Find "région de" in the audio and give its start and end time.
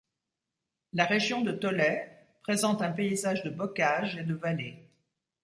1.05-1.51